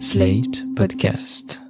[0.00, 1.60] Slate Podcast.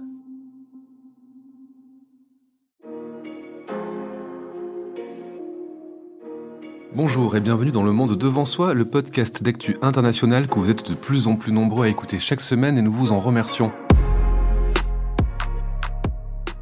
[6.94, 10.88] Bonjour et bienvenue dans Le Monde Devant Soi, le podcast d'actu international que vous êtes
[10.88, 13.72] de plus en plus nombreux à écouter chaque semaine et nous vous en remercions.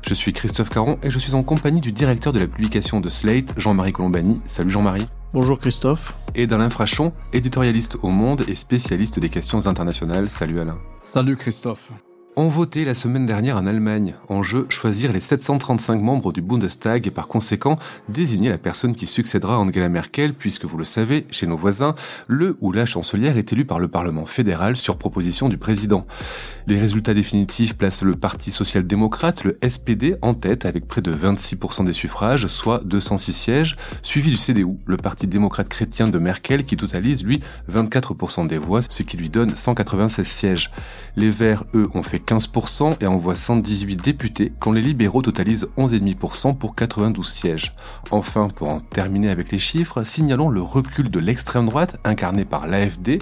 [0.02, 3.08] Je suis Christophe Caron et je suis en compagnie du directeur de la publication de
[3.08, 4.40] Slate, Jean-Marie Colombani.
[4.46, 5.06] Salut Jean-Marie.
[5.34, 6.14] Bonjour Christophe.
[6.34, 10.28] Et d'Alain Frachon, éditorialiste au Monde et spécialiste des questions internationales.
[10.28, 10.78] Salut Alain.
[11.02, 11.90] Salut Christophe
[12.36, 14.14] ont voté la semaine dernière en Allemagne.
[14.28, 19.06] En jeu, choisir les 735 membres du Bundestag et par conséquent désigner la personne qui
[19.06, 21.94] succédera à Angela Merkel puisque vous le savez, chez nos voisins,
[22.28, 26.06] le ou la chancelière est élu par le Parlement fédéral sur proposition du président.
[26.66, 31.84] Les résultats définitifs placent le Parti social-démocrate, le SPD, en tête avec près de 26%
[31.84, 36.76] des suffrages, soit 206 sièges, suivi du CDU, le Parti démocrate chrétien de Merkel qui
[36.76, 40.70] totalise lui 24% des voix, ce qui lui donne 196 sièges.
[41.16, 46.56] Les Verts, eux, ont fait 15% et envoient 118 députés, quand les libéraux totalisent 11,5%
[46.56, 47.74] pour 92 sièges.
[48.10, 52.66] Enfin, pour en terminer avec les chiffres, signalons le recul de l'extrême droite, incarné par
[52.66, 53.18] l'AFD,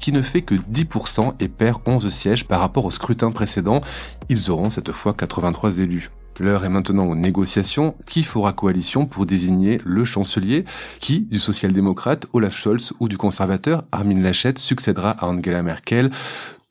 [0.00, 3.80] qui ne fait que 10% et perd 11 sièges par rapport au scrutin précédent.
[4.28, 6.10] Ils auront cette fois 83 élus.
[6.40, 7.94] L'heure est maintenant aux négociations.
[8.06, 10.64] Qui fera coalition pour désigner le chancelier?
[10.98, 16.10] Qui, du social-démocrate Olaf Scholz ou du conservateur Armin Laschet, succédera à Angela Merkel?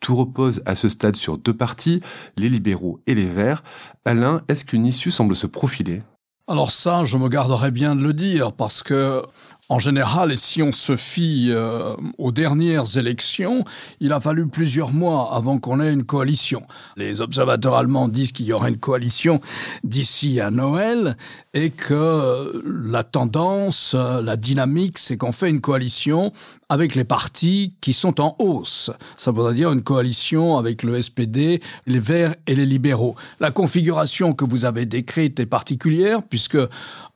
[0.01, 2.01] Tout repose à ce stade sur deux partis,
[2.35, 3.63] les libéraux et les verts.
[4.03, 6.01] Alain, est-ce qu'une issue semble se profiler?
[6.47, 9.21] Alors ça, je me garderai bien de le dire parce que
[9.71, 13.63] en général, et si on se fie euh, aux dernières élections,
[14.01, 16.63] il a fallu plusieurs mois avant qu'on ait une coalition.
[16.97, 19.39] Les observateurs allemands disent qu'il y aura une coalition
[19.85, 21.15] d'ici à Noël
[21.53, 26.33] et que la tendance, la dynamique, c'est qu'on fait une coalition
[26.67, 28.91] avec les partis qui sont en hausse.
[29.15, 33.15] Ça voudrait dire une coalition avec le SPD, les Verts et les libéraux.
[33.39, 36.57] La configuration que vous avez décrite est particulière puisque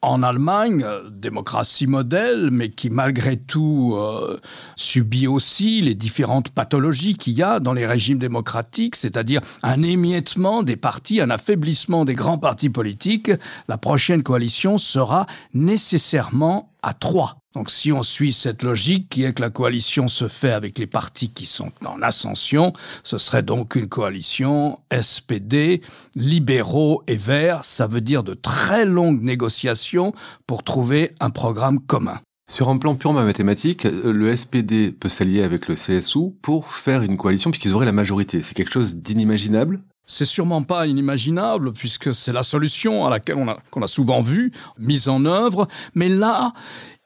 [0.01, 4.39] en Allemagne, démocratie modèle, mais qui malgré tout euh,
[4.75, 10.63] subit aussi les différentes pathologies qu'il y a dans les régimes démocratiques, c'est-à-dire un émiettement
[10.63, 13.31] des partis, un affaiblissement des grands partis politiques,
[13.67, 17.37] la prochaine coalition sera nécessairement à trois.
[17.55, 20.87] Donc si on suit cette logique qui est que la coalition se fait avec les
[20.87, 22.73] partis qui sont en ascension,
[23.03, 25.81] ce serait donc une coalition SPD,
[26.15, 27.63] libéraux et verts.
[27.63, 30.13] Ça veut dire de très longues négociations
[30.45, 32.19] pour trouver un programme commun.
[32.47, 37.17] Sur un plan purement mathématique, le SPD peut s'allier avec le CSU pour faire une
[37.17, 38.43] coalition puisqu'ils auraient la majorité.
[38.43, 39.81] C'est quelque chose d'inimaginable?
[40.05, 44.21] C'est sûrement pas inimaginable puisque c'est la solution à laquelle on a, qu'on a souvent
[44.21, 45.67] vu mise en œuvre.
[45.95, 46.53] Mais là,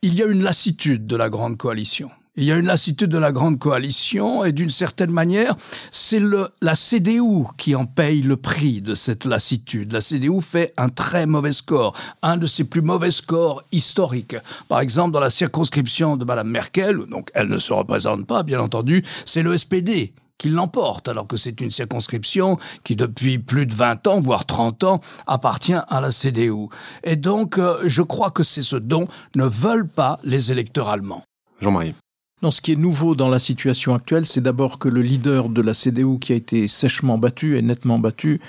[0.01, 2.11] il y a une lassitude de la grande coalition.
[2.39, 5.57] Il y a une lassitude de la grande coalition et d'une certaine manière,
[5.91, 6.22] c'est
[6.61, 9.91] la CDU qui en paye le prix de cette lassitude.
[9.91, 14.38] La CDU fait un très mauvais score, un de ses plus mauvais scores historiques.
[14.69, 18.61] Par exemple, dans la circonscription de Madame Merkel, donc elle ne se représente pas, bien
[18.61, 23.73] entendu, c'est le SPD qui l'emporte, alors que c'est une circonscription qui, depuis plus de
[23.73, 26.69] 20 ans, voire 30 ans, appartient à la CDU.
[27.03, 31.25] Et donc, euh, je crois que c'est ce dont ne veulent pas les électeurs allemands.
[31.59, 31.95] Jean-Marie.
[32.41, 35.61] Non, ce qui est nouveau dans la situation actuelle, c'est d'abord que le leader de
[35.61, 38.39] la CDU, qui a été sèchement battu et nettement battu,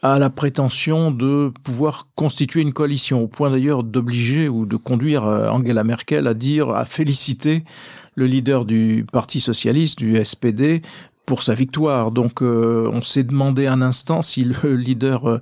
[0.00, 5.26] a la prétention de pouvoir constituer une coalition, au point d'ailleurs d'obliger ou de conduire
[5.26, 7.64] euh, Angela Merkel à dire, à féliciter
[8.14, 10.80] le leader du Parti socialiste, du SPD,
[11.26, 12.10] pour sa victoire.
[12.10, 15.40] Donc euh, on s'est demandé un instant si le leader euh,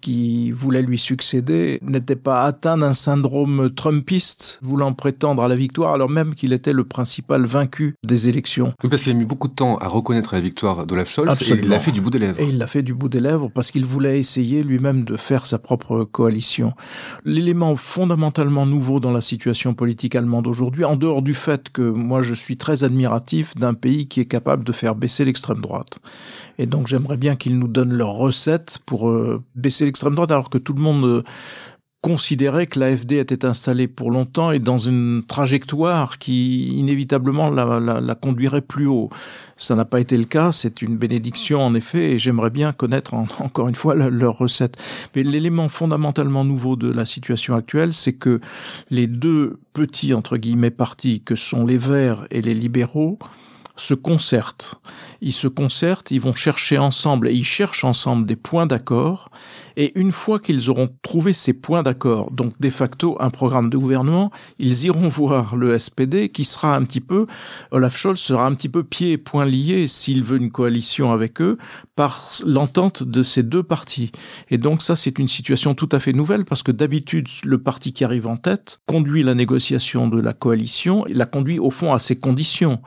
[0.00, 5.94] qui voulait lui succéder n'était pas atteint d'un syndrome trumpiste, voulant prétendre à la victoire
[5.94, 8.72] alors même qu'il était le principal vaincu des élections.
[8.82, 11.54] Oui, parce qu'il a mis beaucoup de temps à reconnaître la victoire d'Olaf Scholz et
[11.54, 12.40] il l'a fait du bout des lèvres.
[12.40, 15.46] Et il l'a fait du bout des lèvres parce qu'il voulait essayer lui-même de faire
[15.46, 16.72] sa propre coalition.
[17.24, 22.22] L'élément fondamentalement nouveau dans la situation politique allemande aujourd'hui, en dehors du fait que moi
[22.22, 25.98] je suis très admiratif d'un pays qui est capable de faire baisser l'extrême droite.
[26.58, 30.58] Et donc j'aimerais bien qu'ils nous donnent leur recette pour euh, baisser droite, alors que
[30.58, 31.22] tout le monde euh,
[32.00, 38.60] considérait que l'AFD était installée pour longtemps et dans une trajectoire qui inévitablement la, conduirait
[38.60, 39.10] plus haut.
[39.56, 43.14] Ça n'a pas été le cas, c'est une bénédiction en effet, et j'aimerais bien connaître
[43.14, 44.76] en, encore une fois leur recette.
[45.16, 48.40] Mais l'élément fondamentalement nouveau de la situation actuelle, c'est que
[48.90, 53.18] les deux petits entre guillemets partis que sont les Verts et les libéraux
[53.78, 54.76] se concertent.
[55.20, 59.30] Ils se concertent, ils vont chercher ensemble et ils cherchent ensemble des points d'accord
[59.78, 63.78] et une fois qu'ils auront trouvé ces points d'accord, donc de facto un programme de
[63.78, 67.26] gouvernement, ils iront voir le SPD qui sera un petit peu,
[67.70, 71.40] Olaf Scholz sera un petit peu pied et poing lié s'il veut une coalition avec
[71.40, 71.58] eux
[71.94, 74.10] par l'entente de ces deux partis.
[74.50, 77.92] Et donc ça, c'est une situation tout à fait nouvelle parce que d'habitude, le parti
[77.92, 81.92] qui arrive en tête conduit la négociation de la coalition et la conduit au fond
[81.92, 82.80] à ses conditions.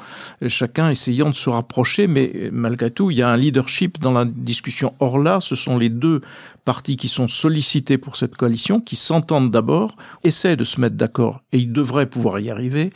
[0.47, 4.25] Chacun essayant de se rapprocher, mais malgré tout, il y a un leadership dans la
[4.25, 4.94] discussion.
[5.00, 6.22] Or là, ce sont les deux
[6.66, 11.42] partis qui sont sollicités pour cette coalition, qui s'entendent d'abord, essaient de se mettre d'accord,
[11.51, 12.92] et ils devraient pouvoir y arriver.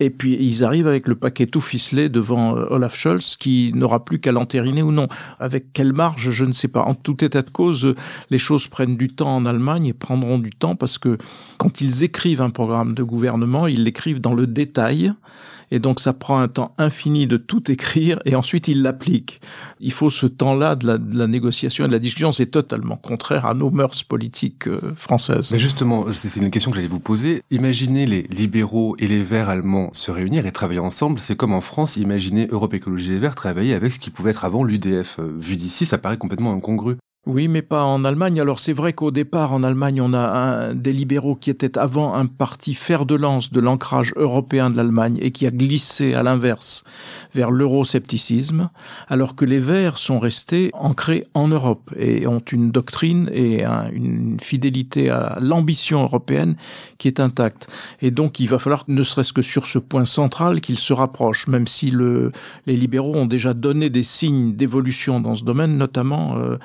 [0.00, 4.04] Et puis ils arrivent avec le paquet tout ficelé devant euh, Olaf Scholz, qui n'aura
[4.04, 5.06] plus qu'à l'entériner ou non.
[5.38, 6.82] Avec quelle marge, je ne sais pas.
[6.82, 7.94] En tout état de cause,
[8.28, 11.18] les choses prennent du temps en Allemagne et prendront du temps parce que
[11.56, 15.12] quand ils écrivent un programme de gouvernement, ils l'écrivent dans le détail
[15.72, 19.40] et donc ça prend un temps infini de tout écrire et ensuite il l'applique.
[19.80, 22.30] Il faut ce temps-là de la, négociation et de la discussion.
[22.30, 25.50] C'est totalement contraire à nos mœurs politiques euh, françaises.
[25.50, 27.42] Mais justement, c'est une question que j'allais vous poser.
[27.50, 31.18] Imaginez les libéraux et les Verts allemands se réunir et travailler ensemble.
[31.18, 34.44] C'est comme en France, imaginez Europe Écologie Les Verts travailler avec ce qui pouvait être
[34.44, 35.20] avant l'UDF.
[35.20, 36.96] Euh, vu d'ici, ça paraît complètement incongru.
[37.24, 38.40] Oui, mais pas en Allemagne.
[38.40, 42.14] Alors c'est vrai qu'au départ, en Allemagne, on a un, des libéraux qui était avant
[42.14, 46.24] un parti fer de lance de l'ancrage européen de l'Allemagne et qui a glissé à
[46.24, 46.82] l'inverse
[47.32, 48.70] vers l'euroscepticisme,
[49.06, 54.38] alors que les Verts sont restés ancrés en Europe et ont une doctrine et une
[54.40, 56.56] fidélité à l'ambition européenne
[56.98, 57.68] qui est intacte.
[58.00, 61.46] Et donc il va falloir, ne serait-ce que sur ce point central, qu'ils se rapprochent,
[61.46, 62.32] même si le,
[62.66, 66.58] les libéraux ont déjà donné des signes d'évolution dans ce domaine, notamment euh,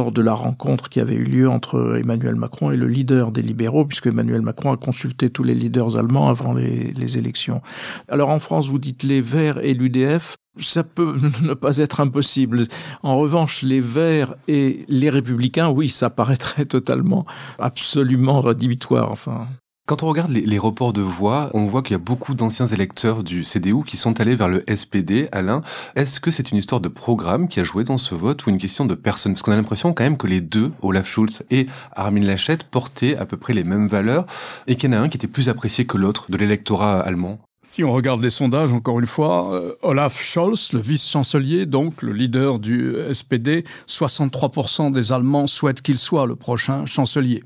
[0.00, 3.42] lors de la rencontre qui avait eu lieu entre Emmanuel Macron et le leader des
[3.42, 7.60] libéraux, puisque Emmanuel Macron a consulté tous les leaders allemands avant les, les élections.
[8.08, 10.38] Alors en France, vous dites les Verts et l'UDF.
[10.58, 12.66] Ça peut ne pas être impossible.
[13.02, 17.26] En revanche, les Verts et les Républicains, oui, ça paraîtrait totalement,
[17.58, 19.12] absolument rédhibitoire.
[19.12, 19.48] Enfin,
[19.90, 23.24] quand on regarde les, reports de voix, on voit qu'il y a beaucoup d'anciens électeurs
[23.24, 25.28] du CDU qui sont allés vers le SPD.
[25.32, 25.62] Alain,
[25.96, 28.58] est-ce que c'est une histoire de programme qui a joué dans ce vote ou une
[28.58, 29.32] question de personne?
[29.32, 33.16] Parce qu'on a l'impression quand même que les deux, Olaf Schulz et Armin Laschet, portaient
[33.16, 34.26] à peu près les mêmes valeurs
[34.68, 37.40] et qu'il y en a un qui était plus apprécié que l'autre de l'électorat allemand.
[37.72, 42.12] Si on regarde les sondages, encore une fois, euh, Olaf Scholz, le vice-chancelier, donc le
[42.12, 47.44] leader du SPD, 63% des Allemands souhaitent qu'il soit le prochain chancelier.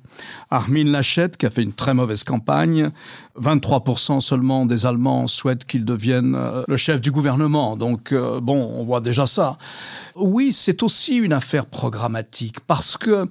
[0.50, 2.90] Armin Laschet, qui a fait une très mauvaise campagne,
[3.38, 7.76] 23% seulement des Allemands souhaitent qu'il devienne euh, le chef du gouvernement.
[7.76, 9.58] Donc, euh, bon, on voit déjà ça.
[10.16, 13.28] Oui, c'est aussi une affaire programmatique, parce que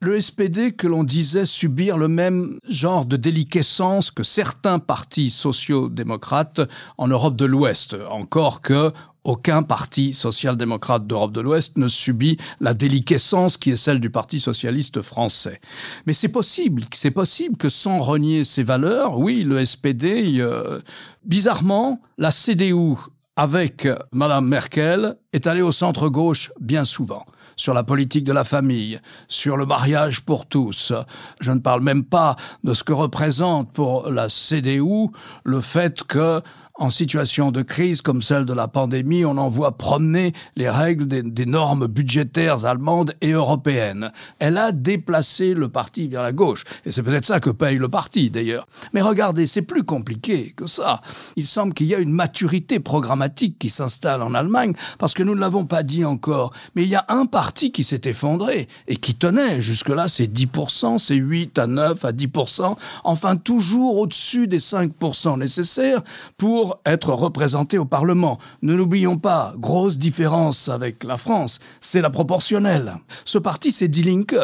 [0.00, 6.60] le SPD que l'on disait subir le même genre de déliquescence que certains partis sociaux-démocrates
[6.98, 8.92] en Europe de l'Ouest, encore que
[9.24, 14.38] aucun parti social-démocrate d'Europe de l'Ouest ne subit la déliquescence qui est celle du Parti
[14.38, 15.60] socialiste français.
[16.06, 20.80] Mais c'est possible, c'est possible que sans renier ses valeurs, oui, le SPD, euh,
[21.24, 22.96] bizarrement, la CDU
[23.34, 27.24] avec Madame Merkel est allée au centre gauche bien souvent
[27.56, 30.92] sur la politique de la famille, sur le mariage pour tous.
[31.40, 35.08] Je ne parle même pas de ce que représente pour la CDU
[35.44, 36.42] le fait que
[36.78, 41.06] en situation de crise comme celle de la pandémie, on en voit promener les règles
[41.06, 44.10] des, normes budgétaires allemandes et européennes.
[44.38, 46.64] Elle a déplacé le parti vers la gauche.
[46.84, 48.66] Et c'est peut-être ça que paye le parti, d'ailleurs.
[48.92, 51.00] Mais regardez, c'est plus compliqué que ça.
[51.36, 55.34] Il semble qu'il y a une maturité programmatique qui s'installe en Allemagne, parce que nous
[55.34, 56.52] ne l'avons pas dit encore.
[56.74, 59.60] Mais il y a un parti qui s'est effondré et qui tenait.
[59.60, 62.76] Jusque-là, c'est 10%, c'est 8 à 9 à 10%.
[63.04, 66.02] Enfin, toujours au-dessus des 5% nécessaires
[66.36, 68.38] pour être représenté au Parlement.
[68.62, 72.96] Ne l'oublions pas, grosse différence avec la France, c'est la proportionnelle.
[73.24, 74.36] Ce parti, c'est Die Linke.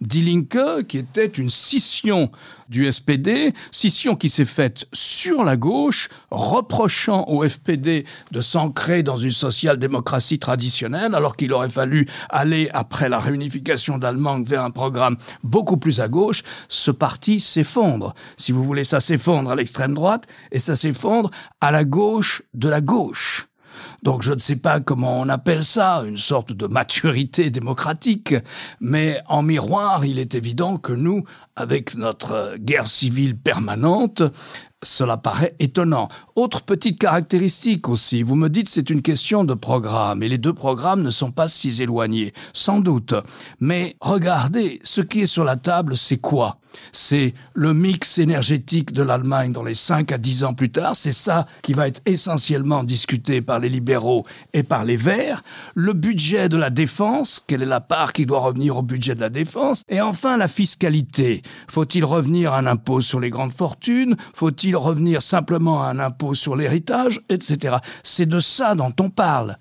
[0.00, 2.30] Die Linke, qui était une scission
[2.70, 9.18] du SPD, scission qui s'est faite sur la gauche, reprochant au FPD de s'ancrer dans
[9.18, 15.18] une social-démocratie traditionnelle, alors qu'il aurait fallu aller, après la réunification d'Allemagne, vers un programme
[15.42, 16.44] beaucoup plus à gauche.
[16.68, 18.14] Ce parti s'effondre.
[18.38, 21.30] Si vous voulez, ça s'effondre à l'extrême droite et ça s'effondre
[21.60, 23.50] à la gauche de la gauche.
[24.02, 28.34] Donc je ne sais pas comment on appelle ça, une sorte de maturité démocratique,
[28.80, 31.24] mais en miroir, il est évident que nous,
[31.56, 34.22] avec notre guerre civile permanente,
[34.82, 36.08] cela paraît étonnant.
[36.36, 40.54] Autre petite caractéristique aussi, vous me dites c'est une question de programme, et les deux
[40.54, 43.14] programmes ne sont pas si éloignés, sans doute.
[43.60, 46.58] Mais regardez, ce qui est sur la table, c'est quoi?
[46.92, 51.12] C'est le mix énergétique de l'Allemagne dans les 5 à 10 ans plus tard, c'est
[51.12, 53.89] ça qui va être essentiellement discuté par les libéraux
[54.52, 55.42] et par les Verts.
[55.74, 59.20] Le budget de la défense, quelle est la part qui doit revenir au budget de
[59.20, 61.42] la défense Et enfin la fiscalité.
[61.68, 64.16] Faut-il revenir à un impôt sur les grandes fortunes?
[64.34, 67.76] Faut-il revenir simplement à un impôt sur l'héritage, etc.
[68.02, 69.56] C'est de ça dont on parle.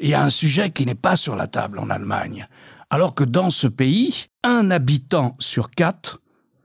[0.00, 2.46] Il y a un sujet qui n'est pas sur la table en Allemagne.
[2.90, 6.20] Alors que dans ce pays, un habitant sur quatre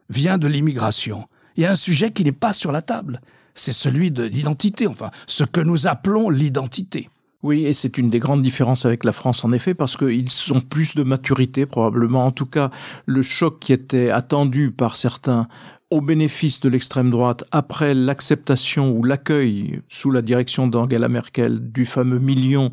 [0.10, 1.28] vient de l'immigration.
[1.56, 3.22] Il y a un sujet qui n'est pas sur la table.
[3.54, 7.10] C'est celui de l'identité, enfin, ce que nous appelons l'identité.
[7.44, 10.62] Oui, et c'est une des grandes différences avec la France, en effet, parce qu'ils sont
[10.62, 12.26] plus de maturité, probablement.
[12.26, 12.70] En tout cas,
[13.08, 15.48] le choc qui était attendu par certains
[15.92, 21.86] au bénéfice de l'extrême droite après l'acceptation ou l'accueil sous la direction d'Angela Merkel du
[21.86, 22.72] fameux million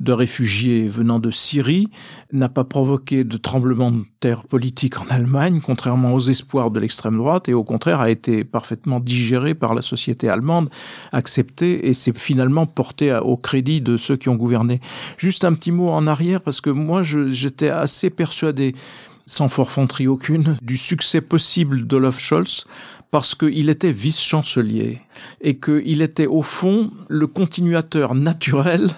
[0.00, 1.88] de réfugiés venant de Syrie
[2.32, 7.16] n'a pas provoqué de tremblement de terre politique en Allemagne, contrairement aux espoirs de l'extrême
[7.16, 10.68] droite, et au contraire a été parfaitement digéré par la société allemande,
[11.12, 14.80] accepté, et s'est finalement porté au crédit de ceux qui ont gouverné.
[15.16, 18.74] Juste un petit mot en arrière, parce que moi j'étais assez persuadé
[19.26, 22.64] sans forfanterie aucune, du succès possible d'Olaf Scholz
[23.10, 25.00] parce qu'il était vice-chancelier
[25.40, 28.90] et qu'il était au fond le continuateur naturel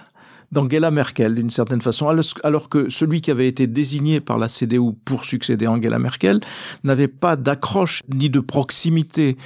[0.52, 2.08] d'Angela Merkel d'une certaine façon,
[2.42, 6.40] alors que celui qui avait été désigné par la CDU pour succéder à Angela Merkel
[6.84, 9.36] n'avait pas d'accroche ni de proximité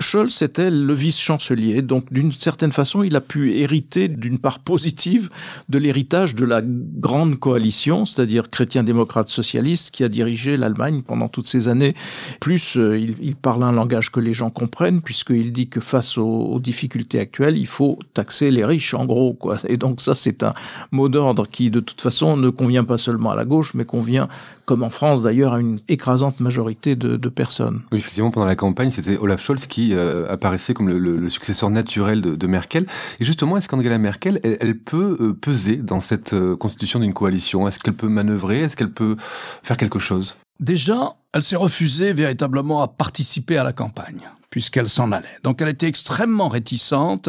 [0.00, 5.30] Scholz était le vice-chancelier, donc d'une certaine façon, il a pu hériter d'une part positive
[5.68, 11.46] de l'héritage de la grande coalition, c'est-à-dire chrétien-démocrate socialiste, qui a dirigé l'Allemagne pendant toutes
[11.46, 11.94] ces années.
[12.40, 16.24] Plus, euh, il, parle un langage que les gens comprennent, puisqu'il dit que face aux,
[16.24, 19.58] aux, difficultés actuelles, il faut taxer les riches, en gros, quoi.
[19.68, 20.54] Et donc ça, c'est un
[20.90, 24.28] mot d'ordre qui, de toute façon, ne convient pas seulement à la gauche, mais convient
[24.64, 27.82] comme en France d'ailleurs, à une écrasante majorité de, de, personnes.
[27.92, 31.70] Oui, effectivement, pendant la campagne, c'était Olaf Scholz qui euh, apparaissait comme le, le, successeur
[31.70, 32.86] naturel de, de, Merkel.
[33.20, 37.14] Et justement, est-ce qu'Angela Merkel, elle, elle peut euh, peser dans cette euh, constitution d'une
[37.14, 37.68] coalition?
[37.68, 38.60] Est-ce qu'elle peut manœuvrer?
[38.60, 39.16] Est-ce qu'elle peut
[39.62, 40.36] faire quelque chose?
[40.60, 45.26] Déjà, elle s'est refusée véritablement à participer à la campagne, puisqu'elle s'en allait.
[45.42, 47.28] Donc elle était extrêmement réticente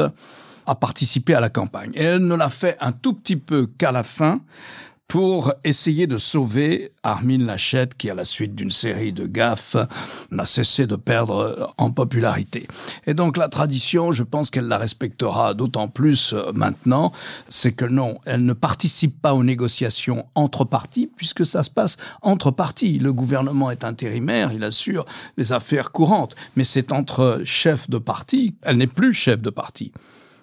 [0.67, 1.91] à participer à la campagne.
[1.95, 4.41] Et elle ne l'a fait un tout petit peu qu'à la fin,
[5.07, 9.77] pour essayer de sauver Armin Lachette, qui, à la suite d'une série de gaffes,
[10.31, 12.67] n'a cessé de perdre en popularité.
[13.05, 17.11] Et donc la tradition, je pense qu'elle la respectera d'autant plus euh, maintenant,
[17.49, 21.97] c'est que non, elle ne participe pas aux négociations entre partis, puisque ça se passe
[22.21, 22.97] entre partis.
[22.97, 25.05] Le gouvernement est intérimaire, il assure
[25.37, 29.91] les affaires courantes, mais c'est entre chefs de parti, elle n'est plus chef de parti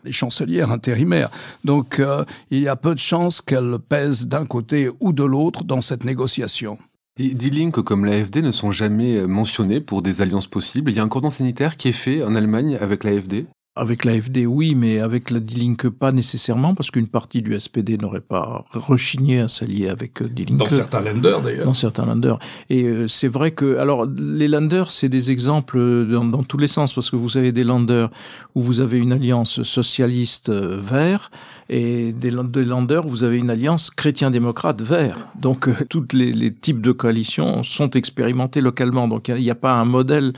[0.04, 1.30] les chancelières intérimaires.
[1.64, 5.64] Donc euh, il y a peu de chances qu'elle pèse d'un côté ou de l'autre
[5.64, 6.78] dans cette négociation.
[7.18, 10.90] Et D-Link comme l'AFD ne sont jamais mentionnés pour des alliances possibles.
[10.90, 14.44] Il y a un cordon sanitaire qui est fait en Allemagne avec l'AFD avec l'AFD,
[14.46, 19.40] oui, mais avec la D-Link, pas nécessairement, parce qu'une partie du SPD n'aurait pas rechigné
[19.40, 20.58] à s'allier avec euh, D-Link.
[20.58, 21.64] Dans certains lenders, d'ailleurs.
[21.64, 22.38] Dans certains lenders.
[22.68, 26.66] Et euh, c'est vrai que, alors, les lenders, c'est des exemples dans, dans, tous les
[26.66, 28.10] sens, parce que vous avez des lenders
[28.54, 31.30] où vous avez une alliance socialiste euh, vert,
[31.70, 35.16] et des, des lenders où vous avez une alliance chrétien-démocrate vert.
[35.40, 39.08] Donc, euh, tous les, les, types de coalitions sont expérimentés localement.
[39.08, 40.34] Donc, il n'y a, a pas un modèle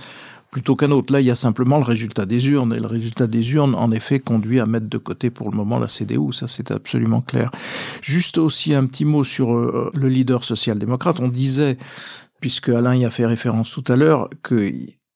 [0.55, 1.13] plutôt qu'un autre.
[1.13, 3.91] Là, il y a simplement le résultat des urnes, et le résultat des urnes, en
[3.91, 7.51] effet, conduit à mettre de côté pour le moment la CDU, ça c'est absolument clair.
[8.03, 11.19] Juste aussi un petit mot sur euh, le leader social-démocrate.
[11.19, 11.77] On disait,
[12.41, 14.71] puisque Alain y a fait référence tout à l'heure, que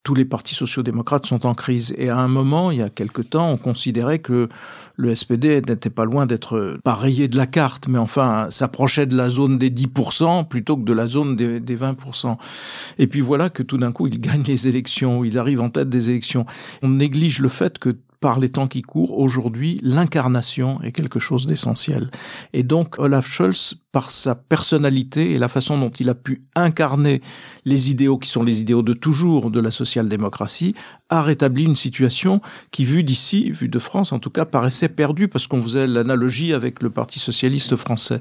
[0.09, 1.95] tous les partis sociaux-démocrates sont en crise.
[1.99, 4.49] Et à un moment, il y a quelque temps, on considérait que
[4.97, 9.15] le SPD n'était pas loin d'être pas rayé de la carte, mais enfin s'approchait de
[9.15, 12.39] la zone des 10% plutôt que de la zone des, des 20%.
[12.97, 15.91] Et puis voilà que tout d'un coup, il gagne les élections, il arrive en tête
[15.91, 16.47] des élections.
[16.81, 21.47] On néglige le fait que par les temps qui courent, aujourd'hui, l'incarnation est quelque chose
[21.47, 22.11] d'essentiel.
[22.55, 27.23] Et donc, Olaf Scholz par sa personnalité et la façon dont il a pu incarner
[27.65, 30.75] les idéaux qui sont les idéaux de toujours de la social-démocratie,
[31.09, 35.29] a rétabli une situation qui, vue d'ici, vue de France en tout cas, paraissait perdue
[35.29, 38.21] parce qu'on faisait l'analogie avec le Parti socialiste français.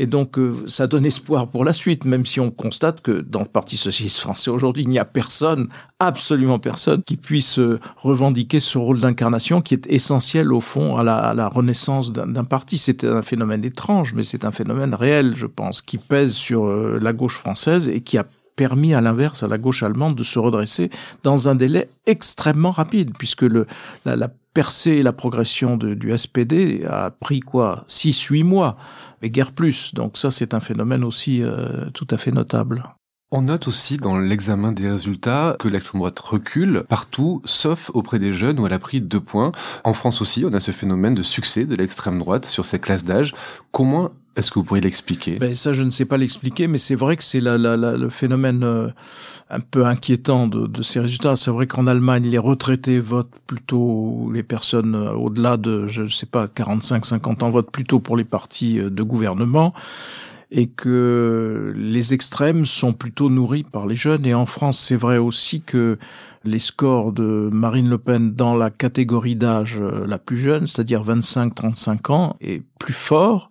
[0.00, 3.40] Et donc, euh, ça donne espoir pour la suite, même si on constate que dans
[3.40, 5.68] le Parti socialiste français aujourd'hui, il n'y a personne,
[6.00, 11.04] absolument personne, qui puisse euh, revendiquer ce rôle d'incarnation qui est essentiel au fond à
[11.04, 12.78] la, à la renaissance d'un parti.
[12.78, 16.98] C'est un phénomène étrange, mais c'est un phénomène réel, je pense, qui pèse sur euh,
[17.00, 18.24] la gauche française et qui a
[18.56, 20.90] permis à l'inverse à la gauche allemande de se redresser
[21.22, 23.66] dans un délai extrêmement rapide, puisque le,
[24.04, 27.84] la, percée et la progression du SPD a pris quoi?
[27.88, 28.76] Six, huit mois,
[29.20, 29.92] mais guère plus.
[29.94, 32.84] Donc ça, c'est un phénomène aussi euh, tout à fait notable.
[33.36, 38.32] On note aussi dans l'examen des résultats que l'extrême droite recule partout, sauf auprès des
[38.32, 39.50] jeunes où elle a pris deux points.
[39.82, 43.02] En France aussi, on a ce phénomène de succès de l'extrême droite sur ces classes
[43.02, 43.34] d'âge.
[43.72, 45.38] Comment est-ce que vous pourriez l'expliquer?
[45.38, 47.92] Ben, Ça, je ne sais pas l'expliquer, mais c'est vrai que c'est la, la, la,
[47.92, 48.88] le phénomène euh,
[49.48, 51.36] un peu inquiétant de, de ces résultats.
[51.36, 56.08] C'est vrai qu'en Allemagne, les retraités votent plutôt, les personnes euh, au-delà de, je ne
[56.08, 59.72] sais pas, 45-50 ans votent plutôt pour les partis euh, de gouvernement
[60.50, 64.26] et que les extrêmes sont plutôt nourris par les jeunes.
[64.26, 65.98] Et en France, c'est vrai aussi que
[66.44, 72.12] les scores de Marine Le Pen dans la catégorie d'âge la plus jeune, c'est-à-dire 25-35
[72.12, 73.48] ans, est plus fort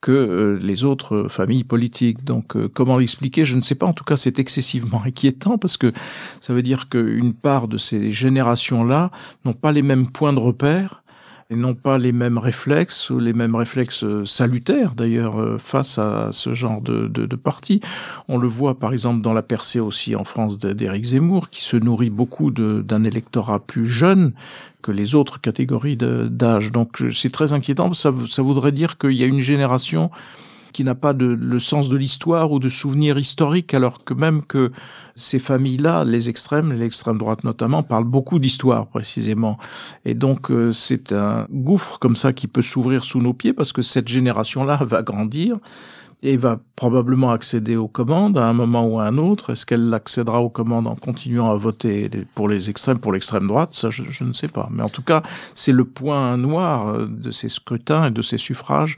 [0.00, 2.24] que euh, les autres familles politiques.
[2.24, 3.86] Donc euh, comment l'expliquer Je ne sais pas.
[3.86, 5.92] En tout cas, c'est excessivement inquiétant parce que
[6.40, 9.10] ça veut dire qu'une part de ces générations-là
[9.44, 11.02] n'ont pas les mêmes points de repère
[11.48, 16.54] et n'ont pas les mêmes réflexes, ou les mêmes réflexes salutaires d'ailleurs face à ce
[16.54, 17.80] genre de, de, de parti.
[18.26, 21.76] On le voit par exemple dans la percée aussi en France d'Éric Zemmour, qui se
[21.76, 24.32] nourrit beaucoup d'un électorat plus jeune
[24.86, 26.70] que les autres catégories d'âge.
[26.70, 30.12] Donc c'est très inquiétant, ça, ça voudrait dire qu'il y a une génération
[30.72, 34.42] qui n'a pas de, le sens de l'histoire ou de souvenirs historiques, alors que même
[34.42, 34.70] que
[35.16, 39.58] ces familles-là, les extrêmes, l'extrême droite notamment, parlent beaucoup d'histoire précisément.
[40.04, 43.72] Et donc euh, c'est un gouffre comme ça qui peut s'ouvrir sous nos pieds parce
[43.72, 45.58] que cette génération-là va grandir
[46.22, 49.50] et va probablement accéder aux commandes à un moment ou à un autre.
[49.50, 53.74] Est-ce qu'elle accédera aux commandes en continuant à voter pour les extrêmes, pour l'extrême droite?
[53.74, 54.68] Ça, je, je, ne sais pas.
[54.72, 55.22] Mais en tout cas,
[55.54, 58.96] c'est le point noir euh, de ces scrutins et de ces suffrages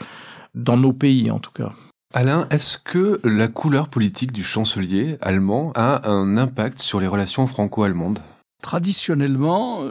[0.55, 1.73] dans nos pays, en tout cas.
[2.15, 7.47] Alain, est-ce que la couleur politique du chancelier allemand a un impact sur les relations
[7.47, 8.21] franco-allemandes?
[8.63, 9.83] Traditionnellement,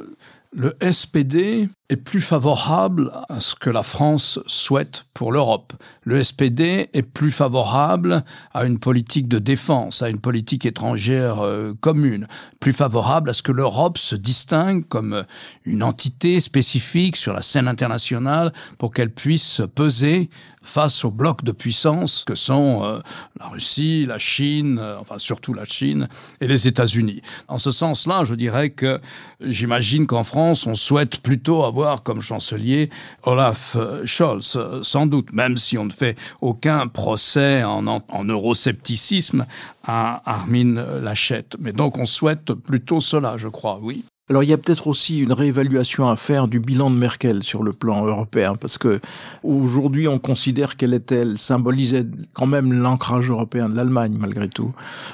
[0.51, 5.73] le SPD est plus favorable à ce que la France souhaite pour l'Europe.
[6.03, 11.73] Le SPD est plus favorable à une politique de défense, à une politique étrangère euh,
[11.79, 12.27] commune,
[12.59, 15.23] plus favorable à ce que l'Europe se distingue comme
[15.63, 20.29] une entité spécifique sur la scène internationale pour qu'elle puisse peser
[20.67, 22.99] face aux blocs de puissance que sont euh,
[23.39, 26.09] la Russie, la Chine, euh, enfin surtout la Chine
[26.41, 27.21] et les États-Unis.
[27.47, 28.99] En ce sens-là, je dirais que
[29.39, 31.63] j'imagine qu'en France, on souhaite plutôt
[32.03, 32.89] comme chancelier
[33.23, 38.03] Olaf euh, Scholz, euh, sans doute, même si on ne fait aucun procès en, en,
[38.09, 39.45] en euroscepticisme
[39.83, 41.55] à Armin Lachette.
[41.59, 44.03] Mais donc on souhaite plutôt cela, je crois, oui.
[44.29, 47.63] Alors il y a peut-être aussi une réévaluation à faire du bilan de Merkel sur
[47.63, 48.99] le plan européen, parce que
[49.41, 54.73] aujourd'hui on considère qu'elle était, elle symbolisait quand même l'ancrage européen de l'Allemagne malgré tout.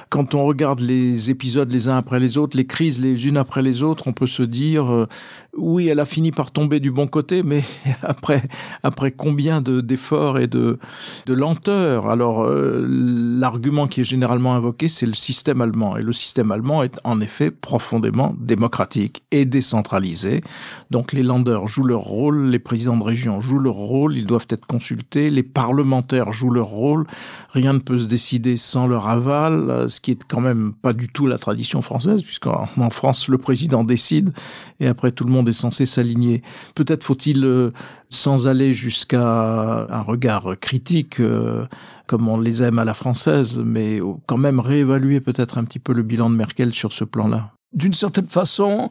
[0.09, 3.61] Quand on regarde les épisodes les uns après les autres, les crises les unes après
[3.61, 5.07] les autres, on peut se dire euh,
[5.55, 7.63] oui, elle a fini par tomber du bon côté, mais
[8.01, 8.41] après
[8.81, 10.79] après combien de d'efforts et de
[11.27, 12.09] de lenteur?
[12.09, 16.81] Alors euh, l'argument qui est généralement invoqué, c'est le système allemand, et le système allemand
[16.81, 20.41] est en effet profondément démocratique et décentralisé.
[20.89, 24.47] Donc les landers jouent leur rôle, les présidents de région jouent leur rôle, ils doivent
[24.49, 27.05] être consultés, les parlementaires jouent leur rôle,
[27.49, 31.09] rien ne peut se décider sans leur aval, ce qui est quand même pas du
[31.09, 34.33] tout la tradition française, puisqu'en France le président décide
[34.79, 36.41] et après tout le monde est censé s'aligner.
[36.75, 37.71] Peut-être faut-il, euh,
[38.09, 41.65] sans aller jusqu'à un regard critique, euh,
[42.07, 45.93] comme on les aime à la française, mais quand même réévaluer peut-être un petit peu
[45.93, 47.51] le bilan de Merkel sur ce plan-là.
[47.73, 48.89] D'une certaine façon,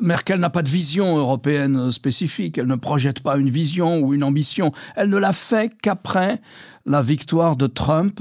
[0.00, 4.24] Merkel n'a pas de vision européenne spécifique, elle ne projette pas une vision ou une
[4.24, 6.40] ambition, elle ne l'a fait qu'après
[6.84, 8.20] la victoire de Trump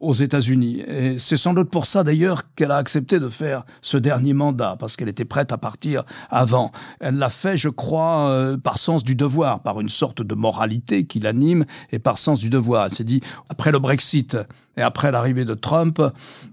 [0.00, 0.80] aux États-Unis.
[0.86, 4.76] Et c'est sans doute pour ça d'ailleurs qu'elle a accepté de faire ce dernier mandat,
[4.78, 6.72] parce qu'elle était prête à partir avant.
[7.00, 11.04] Elle l'a fait, je crois, euh, par sens du devoir, par une sorte de moralité
[11.04, 12.86] qui l'anime, et par sens du devoir.
[12.86, 14.36] Elle s'est dit, après le Brexit
[14.76, 16.00] et après l'arrivée de Trump,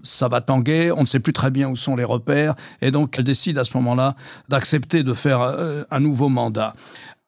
[0.02, 3.16] ça va tanguer, on ne sait plus très bien où sont les repères, et donc
[3.16, 4.16] elle décide à ce moment-là
[4.48, 6.74] d'accepter de faire euh, un nouveau mandat.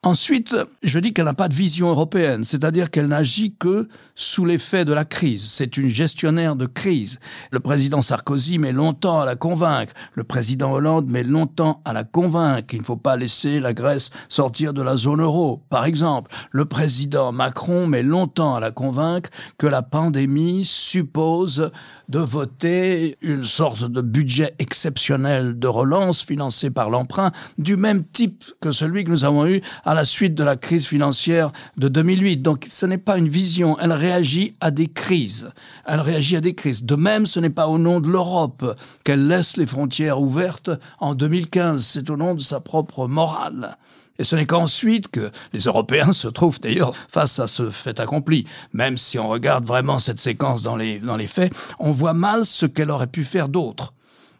[0.04, 4.84] Ensuite, je dis qu'elle n'a pas de vision européenne, c'est-à-dire qu'elle n'agit que sous l'effet
[4.84, 5.50] de la crise.
[5.50, 7.18] C'est une gestionnaire de crise.
[7.50, 9.92] Le président Sarkozy met longtemps à la convaincre.
[10.14, 14.10] Le président Hollande met longtemps à la convaincre qu'il ne faut pas laisser la Grèce
[14.28, 15.64] sortir de la zone euro.
[15.68, 21.72] Par exemple, le président Macron met longtemps à la convaincre que la pandémie suppose
[22.08, 28.44] de voter une sorte de budget exceptionnel de relance financé par l'emprunt du même type
[28.60, 32.38] que celui que nous avons eu à la suite de la crise financière de 2008.
[32.38, 35.50] Donc ce n'est pas une vision, elle réagit à des crises.
[35.86, 36.84] Elle réagit à des crises.
[36.84, 41.14] De même, ce n'est pas au nom de l'Europe qu'elle laisse les frontières ouvertes en
[41.14, 43.76] 2015, c'est au nom de sa propre morale.
[44.18, 48.46] Et ce n'est qu'ensuite que les Européens se trouvent d'ailleurs face à ce fait accompli.
[48.72, 52.44] Même si on regarde vraiment cette séquence dans les, dans les faits, on voit mal
[52.44, 53.92] ce qu'elle aurait pu faire d'autre.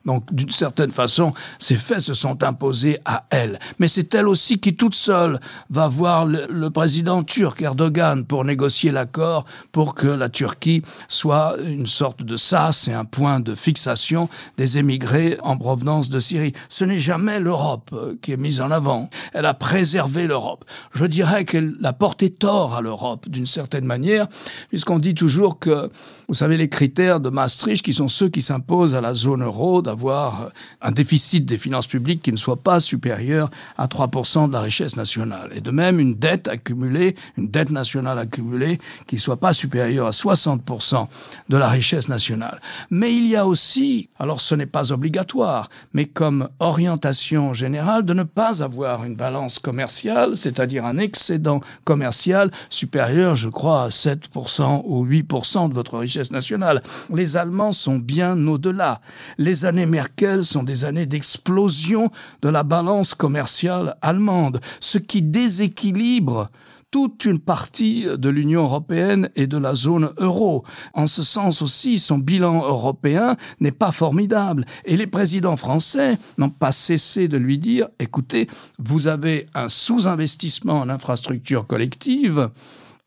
[0.09, 3.59] Donc, d'une certaine façon, ces faits se sont imposés à elle.
[3.79, 8.91] Mais c'est elle aussi qui, toute seule, va voir le, président turc Erdogan pour négocier
[8.91, 14.31] l'accord pour que la Turquie soit une sorte de sas et un point de fixation
[14.57, 16.55] des émigrés en provenance de Syrie.
[16.71, 19.11] Ce n'est jamais l'Europe euh, qui est mise en avant.
[19.35, 20.65] Elle a préservé l'Europe.
[20.95, 24.27] Je dirais qu'elle a porté tort à l'Europe, d'une certaine manière,
[24.71, 25.91] puisqu'on dit toujours que,
[26.29, 29.83] vous savez, les critères de Maastricht, qui sont ceux qui s'imposent à la zone euro,
[29.99, 34.61] avoir un déficit des finances publiques qui ne soit pas supérieur à 3% de la
[34.61, 35.51] richesse nationale.
[35.55, 40.11] Et de même, une dette accumulée, une dette nationale accumulée qui soit pas supérieure à
[40.11, 41.09] 60%
[41.49, 42.61] de la richesse nationale.
[42.91, 48.15] Mais il y a aussi, alors ce n'est pas obligatoire, mais comme orientation générale, de
[48.15, 54.83] ne pas avoir une balance commerciale, c'est-à-dire un excédent commercial supérieur, je crois, à 7%
[54.85, 56.83] ou 8% de votre richesse nationale.
[57.13, 59.01] Les Allemands sont bien au-delà.
[59.39, 62.11] Les Merkel sont des années d'explosion
[62.43, 66.51] de la balance commerciale allemande, ce qui déséquilibre
[66.91, 70.65] toute une partie de l'Union européenne et de la zone euro.
[70.95, 74.65] En ce sens aussi, son bilan européen n'est pas formidable.
[74.85, 80.81] Et les présidents français n'ont pas cessé de lui dire, écoutez, vous avez un sous-investissement
[80.81, 82.49] en infrastructures collectives,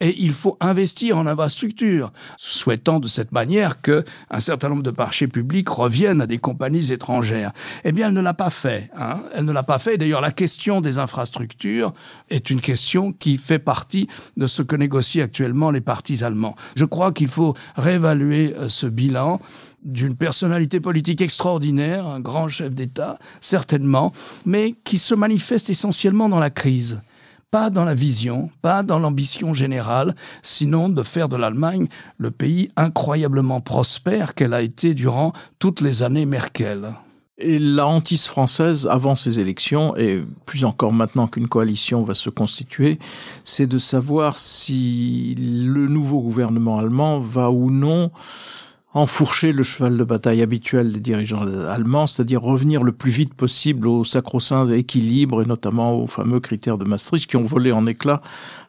[0.02, 4.92] et il faut investir en infrastructure, souhaitant de cette manière que un certain nombre de
[4.92, 7.54] marchés publics reviennent à des compagnies étrangères.
[7.86, 8.90] Eh bien, elle ne l'a pas fait.
[8.98, 9.98] Hein elle ne l'a pas fait.
[9.98, 11.94] D'ailleurs, la question des infrastructures
[12.30, 16.56] est une question qui fait partie de ce que négocient actuellement les partis allemands.
[16.76, 19.40] Je crois qu'il faut réévaluer euh, ce bilan
[19.84, 24.14] d'une personnalité politique extraordinaire, un grand chef d'État, certainement,
[24.46, 27.02] mais qui se manifeste essentiellement dans la crise
[27.52, 32.72] pas dans la vision, pas dans l'ambition générale, sinon de faire de l'Allemagne le pays
[32.78, 36.94] incroyablement prospère qu'elle a été durant toutes les années Merkel.
[37.38, 42.30] Et la hantise française avant ces élections, et plus encore maintenant qu'une coalition va se
[42.30, 43.00] constituer,
[43.44, 48.12] c'est de savoir si le nouveau gouvernement allemand va ou non
[48.94, 53.88] enfourcher le cheval de bataille habituel des dirigeants allemands, c'est-à-dire revenir le plus vite possible
[53.88, 58.22] au sacro-saint équilibre et notamment aux fameux critères de Maastricht qui ont volé en éclats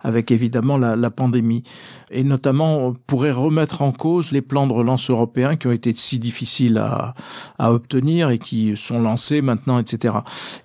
[0.03, 1.63] avec évidemment la, pandémie.
[2.11, 6.19] Et notamment pourrait remettre en cause les plans de relance européens qui ont été si
[6.19, 7.15] difficiles à,
[7.59, 10.15] à obtenir et qui sont lancés maintenant, etc.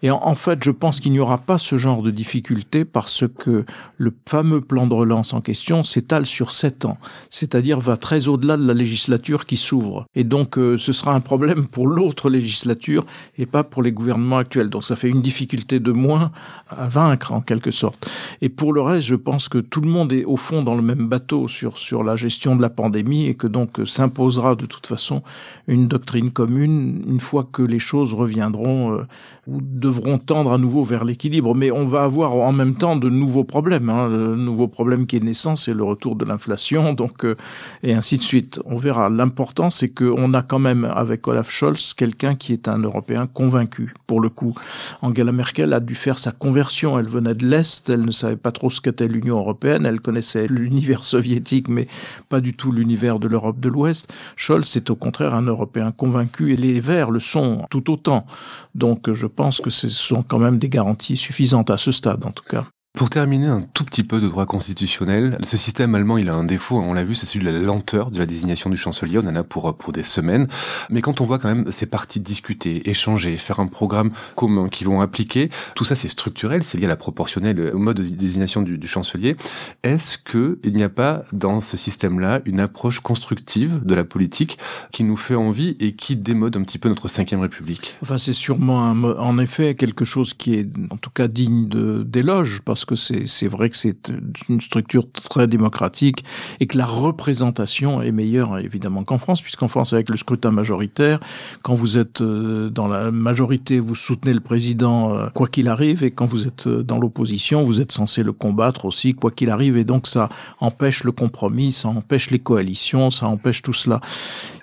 [0.01, 3.25] Et en, en fait, je pense qu'il n'y aura pas ce genre de difficulté parce
[3.27, 3.65] que
[3.97, 6.97] le fameux plan de relance en question s'étale sur sept ans,
[7.29, 10.05] c'est-à-dire va très au-delà de la législature qui s'ouvre.
[10.15, 13.05] Et donc, euh, ce sera un problème pour l'autre législature
[13.37, 14.69] et pas pour les gouvernements actuels.
[14.69, 16.31] Donc, ça fait une difficulté de moins
[16.69, 18.09] à vaincre, en quelque sorte.
[18.41, 20.81] Et pour le reste, je pense que tout le monde est au fond dans le
[20.81, 24.85] même bateau sur, sur la gestion de la pandémie et que donc s'imposera de toute
[24.85, 25.23] façon
[25.67, 29.07] une doctrine commune une fois que les choses reviendront euh,
[29.47, 31.55] ou devront tendre à nouveau vers l'équilibre.
[31.55, 33.89] Mais on va avoir en même temps de nouveaux problèmes.
[33.89, 34.09] Hein.
[34.09, 37.35] Le nouveau problème qui est naissant, c'est le retour de l'inflation, donc euh,
[37.83, 38.59] et ainsi de suite.
[38.65, 42.79] On verra l'important, c'est qu'on a quand même avec Olaf Scholz quelqu'un qui est un
[42.79, 43.93] Européen convaincu.
[44.07, 44.55] Pour le coup,
[45.03, 46.97] Angela Merkel a dû faire sa conversion.
[46.97, 50.47] Elle venait de l'Est, elle ne savait pas trop ce qu'était l'Union européenne, elle connaissait
[50.49, 51.87] l'univers soviétique, mais
[52.29, 54.11] pas du tout l'univers de l'Europe de l'Ouest.
[54.35, 58.25] Scholz est au contraire un Européen convaincu et les Verts le sont tout autant.
[58.73, 62.31] Donc je pense que ce sont quand même des garanties suffisantes à ce stade, en
[62.31, 62.65] tout cas.
[62.93, 66.43] Pour terminer un tout petit peu de droit constitutionnel, ce système allemand, il a un
[66.43, 69.27] défaut, on l'a vu, c'est celui de la lenteur de la désignation du chancelier, on
[69.27, 70.47] en a pour, pour des semaines.
[70.89, 74.83] Mais quand on voit quand même ces parties discuter, échanger, faire un programme commun qui
[74.83, 78.63] vont appliquer, tout ça c'est structurel, c'est lié à la proportionnelle au mode de désignation
[78.63, 79.35] du, du chancelier.
[79.83, 84.57] Est-ce que il n'y a pas dans ce système-là une approche constructive de la politique
[84.91, 87.95] qui nous fait envie et qui démode un petit peu notre cinquième république?
[88.01, 91.69] Enfin, c'est sûrement un, en effet quelque chose qui est en tout cas digne
[92.03, 94.11] d'éloge parce que c'est vrai que c'est
[94.49, 96.23] une structure très démocratique
[96.59, 101.19] et que la représentation est meilleure évidemment qu'en France, puisqu'en France avec le scrutin majoritaire,
[101.61, 106.03] quand vous êtes euh, dans la majorité, vous soutenez le président euh, quoi qu'il arrive,
[106.03, 109.49] et quand vous êtes euh, dans l'opposition, vous êtes censé le combattre aussi quoi qu'il
[109.49, 114.01] arrive, et donc ça empêche le compromis, ça empêche les coalitions, ça empêche tout cela.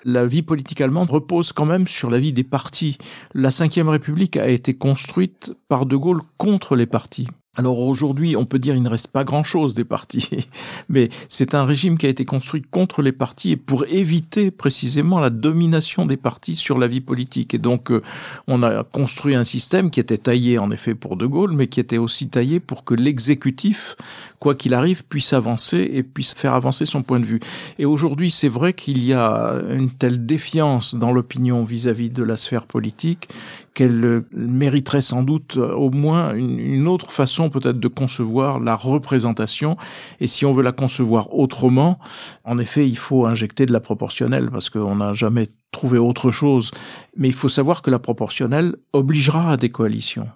[0.03, 2.97] La vie politique allemande repose quand même sur la vie des partis.
[3.33, 7.27] La Ve République a été construite par De Gaulle contre les partis.
[7.57, 10.29] Alors aujourd'hui, on peut dire il ne reste pas grand-chose des partis,
[10.89, 15.19] mais c'est un régime qui a été construit contre les partis et pour éviter précisément
[15.19, 17.53] la domination des partis sur la vie politique.
[17.53, 18.01] Et donc, euh,
[18.47, 21.79] on a construit un système qui était taillé en effet pour De Gaulle, mais qui
[21.79, 23.95] était aussi taillé pour que l'exécutif,
[24.39, 27.39] quoi qu'il arrive, puisse avancer et puisse faire avancer son point de vue.
[27.79, 32.35] Et aujourd'hui, c'est vrai qu'il y a une telle défiance dans l'opinion vis-à-vis de la
[32.35, 33.29] sphère politique
[33.75, 39.77] qu'elle mériterait sans doute au moins une, autre façon peut-être de concevoir la représentation.
[40.19, 41.99] Et si on veut la concevoir autrement,
[42.45, 46.71] en effet, il faut injecter de la proportionnelle parce qu'on n'a jamais trouvé autre chose.
[47.17, 50.27] Mais il faut savoir que la proportionnelle obligera à des coalitions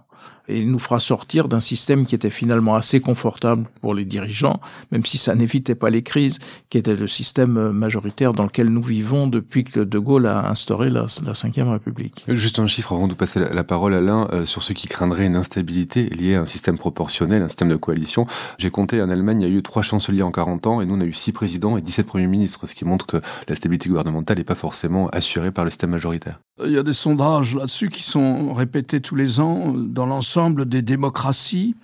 [0.50, 4.60] et nous fera sortir d'un système qui était finalement assez confortable pour les dirigeants,
[4.92, 8.84] même si ça n'évitait pas les crises, qui était le système majoritaire dans lequel nous
[8.84, 12.26] vivons depuis que De Gaulle a instauré la, la Ve République.
[12.28, 15.26] Juste un chiffre avant de passer la, parole à l'un euh, sur ceux qui craindraient
[15.26, 18.26] une instabilité liée à un système proportionnel, un système de coalition.
[18.58, 20.96] J'ai compté en Allemagne, il y a eu trois chanceliers en 40 ans et nous
[20.96, 23.90] on a eu six présidents et 17 premiers ministres, ce qui montre que la stabilité
[23.90, 26.40] gouvernementale n'est pas forcément assurée par le système majoritaire.
[26.66, 30.82] Il y a des sondages là-dessus qui sont répétés tous les ans dans l'ensemble des
[30.82, 31.76] démocraties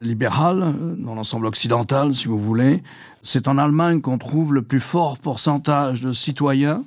[0.00, 2.82] libérales, dans l'ensemble occidental, si vous voulez.
[3.22, 6.82] C'est en Allemagne qu'on trouve le plus fort pourcentage de citoyens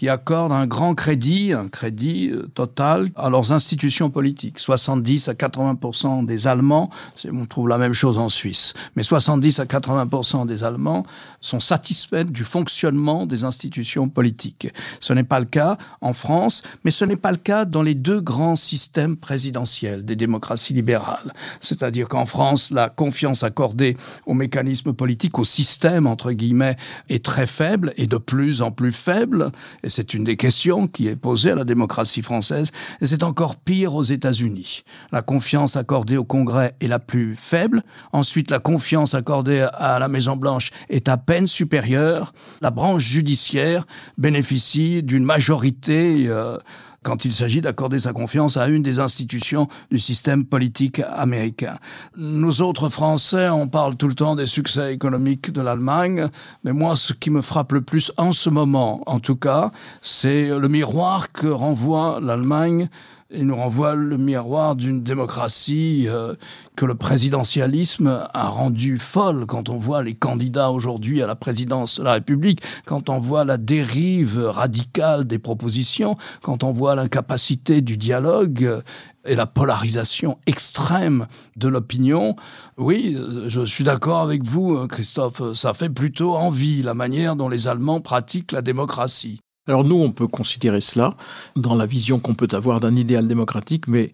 [0.00, 4.58] qui accordent un grand crédit, un crédit euh, total à leurs institutions politiques.
[4.58, 6.88] 70 à 80% des Allemands,
[7.30, 11.04] on trouve la même chose en Suisse, mais 70 à 80 des Allemands
[11.42, 14.68] sont satisfaits du fonctionnement des institutions politiques.
[15.00, 17.94] Ce n'est pas le cas en France, mais ce n'est pas le cas dans les
[17.94, 21.34] deux grands systèmes présidentiels des démocraties libérales.
[21.60, 26.78] C'est-à-dire qu'en France, la confiance accordée aux mécanismes politiques, au système, entre guillemets,
[27.10, 29.52] est très faible et de plus en plus faible.
[29.90, 33.94] C'est une des questions qui est posée à la démocratie française, et c'est encore pire
[33.94, 34.84] aux États-Unis.
[35.12, 40.08] La confiance accordée au Congrès est la plus faible, ensuite la confiance accordée à la
[40.08, 46.56] Maison-Blanche est à peine supérieure, la branche judiciaire bénéficie d'une majorité euh,
[47.02, 51.78] quand il s'agit d'accorder sa confiance à une des institutions du système politique américain.
[52.16, 56.28] Nous autres Français, on parle tout le temps des succès économiques de l'Allemagne,
[56.64, 59.70] mais moi, ce qui me frappe le plus en ce moment, en tout cas,
[60.02, 62.88] c'est le miroir que renvoie l'Allemagne
[63.32, 66.34] il nous renvoie le miroir d'une démocratie euh,
[66.76, 71.98] que le présidentialisme a rendue folle quand on voit les candidats aujourd'hui à la présidence
[71.98, 77.82] de la République, quand on voit la dérive radicale des propositions, quand on voit l'incapacité
[77.82, 78.82] du dialogue euh,
[79.24, 82.36] et la polarisation extrême de l'opinion.
[82.78, 87.48] Oui, euh, je suis d'accord avec vous, Christophe, ça fait plutôt envie la manière dont
[87.48, 89.40] les Allemands pratiquent la démocratie.
[89.70, 91.14] Alors nous, on peut considérer cela
[91.54, 94.12] dans la vision qu'on peut avoir d'un idéal démocratique, mais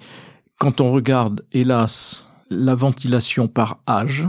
[0.59, 4.29] quand on regarde, hélas, la ventilation par âge,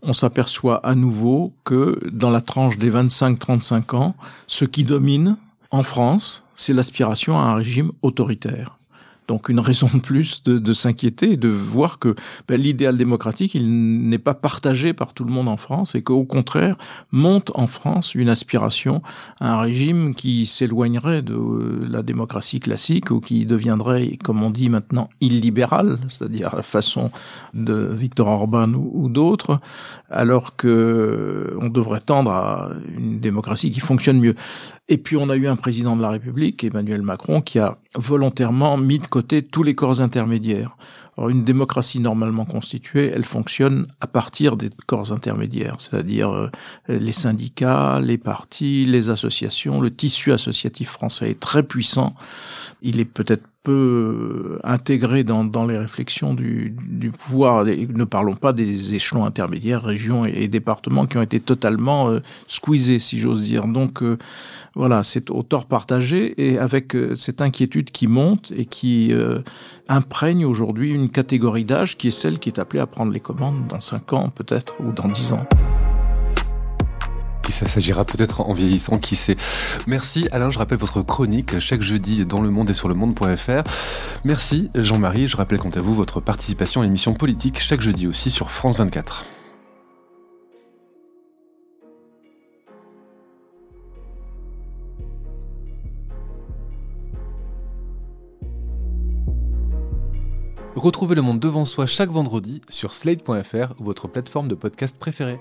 [0.00, 5.36] on s'aperçoit à nouveau que dans la tranche des 25-35 ans, ce qui domine
[5.70, 8.78] en France, c'est l'aspiration à un régime autoritaire.
[9.28, 12.14] Donc une raison de plus de, de s'inquiéter et de voir que
[12.46, 16.24] ben, l'idéal démocratique, il n'est pas partagé par tout le monde en France et qu'au
[16.24, 16.76] contraire,
[17.10, 19.02] monte en France une aspiration
[19.40, 24.68] à un régime qui s'éloignerait de la démocratie classique ou qui deviendrait, comme on dit
[24.68, 27.10] maintenant, illibéral, c'est-à-dire la façon
[27.54, 29.60] de Victor Orban ou, d'autres,
[30.10, 34.34] alors que on devrait tendre à une démocratie qui fonctionne mieux.
[34.88, 38.76] Et puis on a eu un président de la République, Emmanuel Macron, qui a volontairement
[38.76, 40.76] mis de côté tous les corps intermédiaires.
[41.16, 46.50] Alors une démocratie normalement constituée, elle fonctionne à partir des corps intermédiaires, c'est-à-dire euh,
[46.88, 49.80] les syndicats, les partis, les associations.
[49.80, 52.16] Le tissu associatif français est très puissant.
[52.82, 57.64] Il est peut-être peu intégré dans, dans les réflexions du, du pouvoir.
[57.64, 63.00] ne parlons pas des échelons intermédiaires, régions et, départements qui ont été totalement euh, squeezés,
[63.00, 63.66] si j'ose dire.
[63.66, 64.18] Donc euh,
[64.76, 69.40] voilà, c'est au tort partagé et avec euh, cette inquiétude qui monte et qui euh,
[69.88, 73.66] imprègne aujourd'hui une catégorie d'âge qui est celle qui est appelée à prendre les commandes
[73.68, 75.46] dans cinq ans peut-être ou dans dix ans.
[77.44, 79.36] Qui s'agira peut-être en vieillissant, qui sait.
[79.86, 83.62] Merci Alain, je rappelle votre chronique chaque jeudi dans le monde et sur le monde.fr.
[84.24, 88.30] Merci Jean-Marie, je rappelle quant à vous votre participation à l'émission politique chaque jeudi aussi
[88.30, 89.24] sur France 24.
[100.74, 105.38] Retrouvez le monde devant soi chaque vendredi sur slate.fr ou votre plateforme de podcast préférée.